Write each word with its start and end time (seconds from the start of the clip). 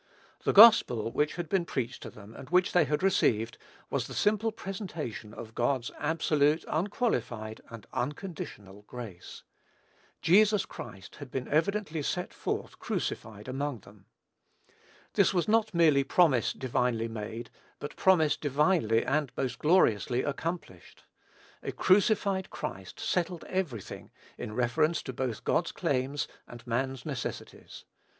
The 0.45 0.51
gospel 0.51 1.11
which 1.11 1.35
had 1.35 1.47
been 1.47 1.63
preached 1.63 2.01
to 2.01 2.09
them 2.09 2.33
and 2.33 2.49
which 2.49 2.71
they 2.71 2.85
had 2.85 3.03
received, 3.03 3.59
was 3.91 4.07
the 4.07 4.15
simple 4.15 4.51
presentation 4.51 5.31
of 5.31 5.53
God's 5.53 5.91
absolute, 5.99 6.65
unqualified, 6.67 7.61
and 7.69 7.85
unconditional, 7.93 8.81
grace. 8.87 9.43
"Jesus 10.19 10.65
Christ 10.65 11.17
had 11.17 11.29
been 11.29 11.47
evidently 11.47 12.01
set 12.01 12.33
forth 12.33 12.79
crucified 12.79 13.47
among 13.47 13.81
them." 13.81 14.07
This 15.13 15.35
was 15.35 15.47
not 15.47 15.71
merely 15.71 16.03
promise 16.03 16.51
divinely 16.53 17.07
made, 17.07 17.51
but 17.77 17.95
promise 17.95 18.35
divinely 18.37 19.05
and 19.05 19.31
most 19.37 19.59
gloriously 19.59 20.23
accomplished. 20.23 21.03
A 21.61 21.71
crucified 21.71 22.49
Christ 22.49 22.99
settled 22.99 23.43
every 23.43 23.81
thing 23.81 24.09
in 24.35 24.55
reference 24.55 25.03
both 25.03 25.35
to 25.37 25.43
God's 25.43 25.71
claims 25.71 26.27
and 26.47 26.65
man's 26.65 27.05
necessities. 27.05 27.85